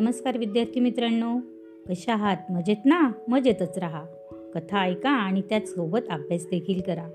[0.00, 1.38] नमस्कार विद्यार्थी मित्रांनो.
[1.88, 2.36] कशा आहात?
[2.50, 3.12] मजेत ना?
[3.28, 4.02] मजेतच राहा.
[4.54, 7.06] कथा ऐका आणि त्याचसोबत अभ्यास देखील करा.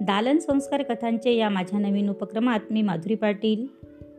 [0.00, 3.66] दालन संस्कार कथांचे या माझ्या नवीन उपक्रमात मी माधुरी पाटील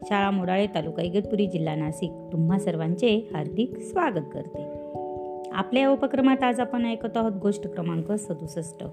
[0.03, 4.63] शाळा मोडाळे तालुका इगतपुरी जिल्हा नाशिक तुम्हा सर्वांचे हार्दिक स्वागत करते.
[5.51, 8.83] आपल्या या उपक्रमात आज आपण ऐकत आहोत गोष्ट क्रमांक सदुसष्ट.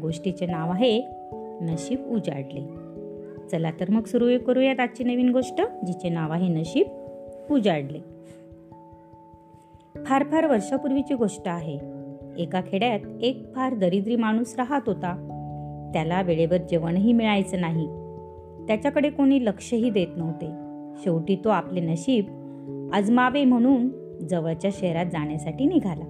[0.00, 1.02] गोष्टीचे नाव आहे
[1.60, 2.60] नशीब उजाडले.
[3.48, 6.86] चला तर मग सुरू करूयात आजची नवीन गोष्ट जिचे नाव आहे नशीब
[7.50, 8.18] उजाडले.
[10.06, 11.78] फार फार वर्षापूर्वीची गोष्ट आहे.
[12.38, 15.24] एका खेड्यात एक फार दरिद्री माणूस राहत होता.
[15.92, 17.86] त्याला वेळेवर जेवणही मिळायचं नाही.
[18.66, 20.46] त्याच्याकडे कोणी लक्षही देत नव्हते.
[21.02, 22.24] शेवटी तो आपले नशीब
[22.92, 23.88] आजमावे म्हणून
[24.30, 26.04] जवळच्या शहरात जाण्यासाठी निघाला.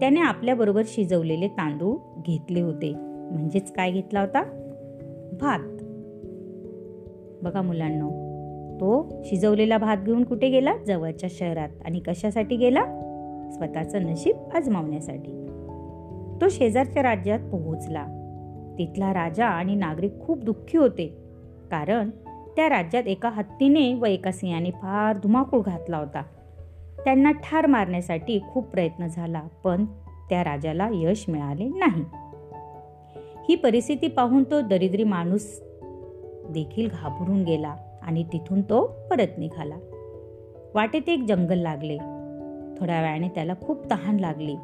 [0.00, 2.94] त्याने आपल्याबरोबर शिजवलेले तांदूळ घेतले होते.
[3.30, 4.42] म्हणजेच काय घेतला होता?
[5.40, 5.84] भात.
[7.44, 8.23] बघा मुलांना
[8.80, 10.76] तो शिजवलेला भात घेऊन कुठे गेला?
[10.86, 11.68] जवळच्या शहरात.
[11.84, 12.80] आणि कशासाठी गेला?
[13.52, 15.46] स्वतःचं नशीब आजमावण्यासाठी
[16.40, 18.06] तो शेजारच्या राज्यात पोहोचला.
[18.78, 21.06] तिथला राजा आणि नागरिक खूप दुःखी होते.
[21.70, 22.10] कारण
[22.56, 26.22] त्या राज्यात एका हत्तीने व एका सिंहाने फार धुमाकूळ घातला होता.
[27.04, 29.84] त्यांना ठार मारण्यासाठी खूप प्रयत्न झाला पण
[30.30, 32.02] त्या राजाला यश मिळाले नाही.
[33.48, 35.62] ही परिस्थिती पाहून तो दरिद्री माणूस
[36.50, 37.74] देखील घाबरून गेला.
[38.04, 39.76] आणि तिथून तो परत निघाला.
[40.74, 41.96] वाटेत एक जंगल लागले.
[42.80, 44.54] थोड्या वेळाने त्याला खूप तहान लागली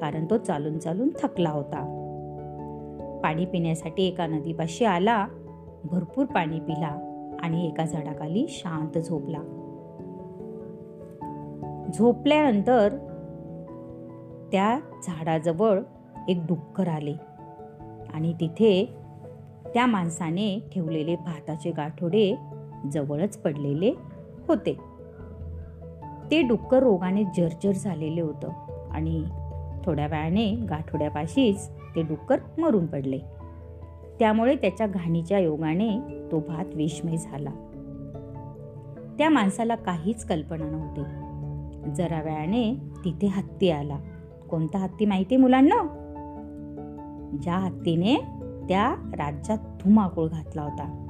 [0.00, 1.94] कारण तो चालून चालून थकला होता.
[3.22, 5.26] पाणी पिण्यासाठी एका नदीपाशी आला
[5.84, 7.08] भरपूर पाणी पिला
[7.40, 9.38] आणि एका झाडाखाली शांत झोपला.
[11.98, 12.88] झोपल्यानंतर
[14.52, 15.80] त्या झाडाजवळ
[16.28, 17.14] एक डुक्कर आले
[18.14, 18.97] आणि तिथे
[19.74, 22.34] त्या माणसाने ठेवलेले भाताचे गाठोडे
[22.92, 23.92] जवळच पडलेले
[24.48, 24.76] होते.
[26.30, 28.48] ते डुक्कर रोगाने जर्जर झालेले होतं
[28.90, 29.24] आणि
[29.84, 33.18] थोड्या वेळाने गाठोड्यापाशीच ते डुक्कर मरून पडले.
[34.18, 35.98] त्यामुळे त्याच्या घाणीच्या योगाने
[36.32, 37.50] तो भात विषमय झाला.
[39.18, 41.00] त्या माणसाला काहीच कल्पना नव्हती.
[41.92, 42.74] जरा वेळाने
[43.04, 43.98] तिथे हत्ती आला.
[44.50, 46.04] कोणता हत्ती माहिती मुलांना?
[47.42, 48.37] ज्या हत्तीने
[48.68, 51.04] त्या राज्यात धुमाकूळ घातला होता.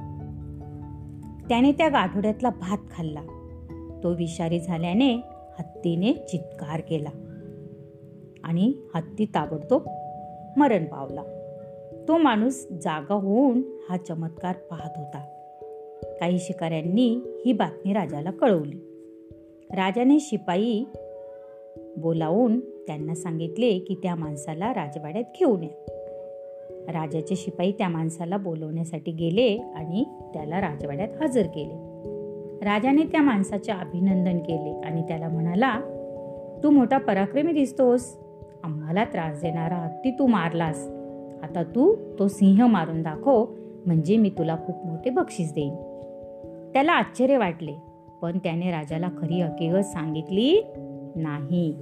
[1.49, 3.21] त्याने त्या गाठोड्यातला भात खाल्ला.
[4.03, 5.15] तो विषारी झाल्याने
[5.59, 7.09] हत्तीने चित्कार केला
[8.43, 9.81] आणि हत्ती ताबडतोब
[10.59, 11.23] मरण पावला.
[12.07, 15.25] तो माणूस जागा होऊन हा चमत्कार पाहत होता.
[16.19, 18.77] काही शिकाऱ्यांनी ही बातमी राजाला कळवली.
[19.71, 20.83] राजाने शिपाई
[21.97, 25.98] बोलावून त्यांना सांगितले की त्या माणसाला राजवाड्यात घेऊन या.
[26.91, 31.73] राजाचे शिपाई त्या माणसाला बोलवण्यासाठी गेले आणि त्याला राजवाड्यात हजर केले.
[32.65, 35.79] राजाने त्या माणसाचे अभिनंदन केले आणि त्याला म्हणाला
[36.63, 38.19] तू मोठा पराक्रमी दिसतोस.
[38.63, 40.87] आम्हाला त्रास देणारा हत्ती तू मारलास.
[41.43, 43.45] आता तू तो सिंह मारून दाखव
[43.85, 45.75] म्हणजे मी तुला खूप मोठे बक्षीस देईन.
[46.73, 47.73] त्याला आश्चर्य वाटले
[48.21, 50.63] पण त्याने राजाला खरी हकीकत सांगितली
[51.15, 51.75] नाही.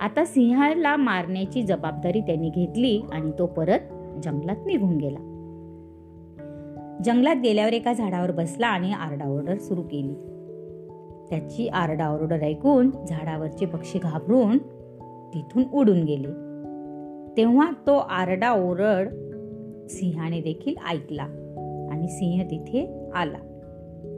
[0.00, 3.78] आता सिंहाला मारण्याची जबाबदारी त्यांनी घेतली आणि तो परत
[4.22, 5.18] जंगलात निघून गेला.
[7.04, 10.14] जंगलात गेल्यावर एका झाडावर बसला आणि आरडाओरडर सुरू केली.
[11.30, 14.58] त्याची आरडाओरडर ऐकून झाडावरचे पक्षी घाबरून
[15.34, 16.28] तिथून उडून गेले.
[17.36, 19.08] तेव्हा तो आरडाओरड
[19.88, 21.22] सिंहाने देखील ऐकला
[21.92, 23.38] आणि सिंह तिथे आला.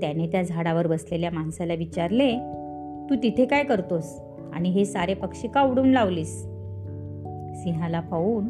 [0.00, 2.36] त्याने त्या झाडावर बसलेल्या माणसाला विचारले
[3.10, 6.42] तू तिथे काय करतोस आणि हे सारे पक्षी का उडून लावलीस?
[7.54, 8.48] सिंहाला पाहून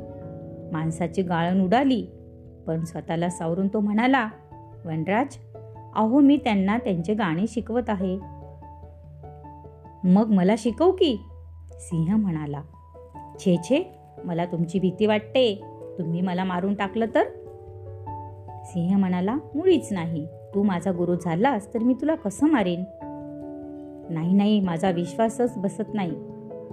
[0.73, 2.07] माणसाची गाळण उडाली.
[2.67, 4.29] पण स्वतःला सावरून तो म्हणाला
[4.85, 5.37] वनराज
[5.95, 8.19] अहो मी त्यांना त्यांचे गाणे शिकवत आहे.
[10.05, 11.21] मग मला शिकव की
[11.73, 12.63] सिंह म्हणाला.
[13.39, 13.95] छे छे
[14.25, 15.63] मला तुमची भीती वाटते.
[15.99, 17.23] तुम्ही मला मारून टाकलं तर?
[18.65, 20.27] सिंह म्हणाला मुळीच नाही.
[20.55, 22.85] तू माझा गुरु झालास तर मी तुला कसं मारेन?
[24.11, 26.13] नाही नाही माझा विश्वासच बसत नाही.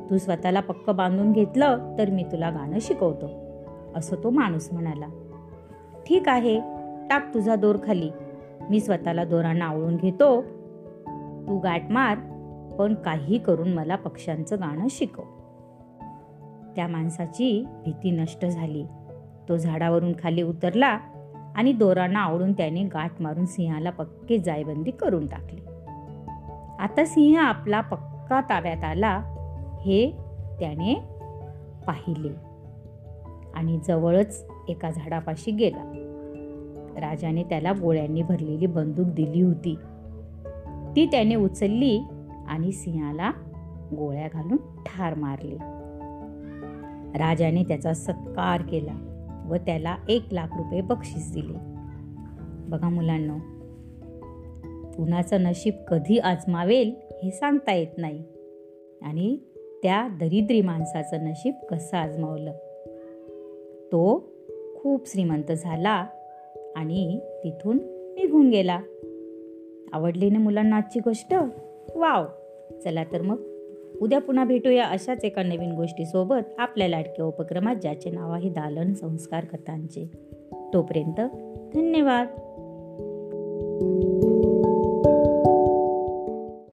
[0.09, 3.48] तू स्वतःला पक्क बांधून घेतलं तर मी तुला गाणं शिकवतो.
[3.95, 5.05] असं तो माणूस म्हणाला.
[6.07, 6.59] ठीक आहे
[7.09, 8.09] टाक तुझा दोर खाली.
[8.69, 10.41] मी स्वतःला दोरांना आवळून घेतो.
[11.47, 12.17] तू गाठ मार
[12.79, 15.23] पण काही करून मला पक्ष्यांचं गाणं शिकव.
[16.75, 18.85] त्या माणसाची भीती नष्ट झाली.
[19.49, 20.99] तो झाडावरून खाली उतरला
[21.55, 25.61] आणि दोरांना आवडून त्याने गाठ मारून सिंहाला पक्के जायबंदी करून टाकली.
[26.79, 29.21] आता सिंह आपला पक्का ताब्यात आला
[29.85, 30.11] हे
[30.59, 30.93] त्याने
[31.87, 32.49] पाहिले.
[33.59, 36.05] आणि जवळच एका झाडापाशी गेला.
[36.97, 39.75] राजाने त्याला गोळ्यांनी भरलेली बंदूक दिली होती.
[40.95, 42.01] ती त्याने उचलली
[42.47, 43.31] आणि सिंहाला
[43.97, 45.55] गोळ्या घालून ठार मारले.
[47.17, 48.93] राजाने त्याचा सत्कार केला
[49.49, 51.57] व त्याला एक लाख रुपये बक्षीस दिले.
[52.69, 53.37] बघा मुलांना
[54.97, 58.23] कुणाचं नशीब कधी आजमावेल हे सांगता येत नाही.
[59.01, 59.37] आणि
[59.83, 62.51] त्या दरिद्री माणसाचं नशीब कसं आजमावलं?
[63.91, 64.31] तो
[64.75, 66.05] खूप श्रीमंत झाला
[66.75, 67.77] आणि तिथून
[68.15, 68.79] निघून गेला.
[69.93, 71.33] आवडली ना मुलांना आजची गोष्ट?
[71.95, 72.25] वाव!
[72.83, 73.41] चला तर मग
[74.01, 79.45] उद्या पुन्हा भेटूया अशाच एका नवीन गोष्टीसोबत आपल्या लाडक्या उपक्रमात ज्याचे नाव आहे दालन संस्कार
[79.45, 80.11] कथांचे.
[80.73, 81.21] तोपर्यंत
[81.73, 82.27] धन्यवाद!